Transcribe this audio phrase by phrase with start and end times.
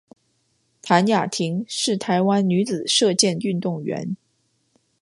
[0.81, 4.15] 谭雅婷是台湾女子射箭运动员。